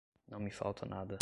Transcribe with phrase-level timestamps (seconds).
[0.29, 1.19] não me falta nada.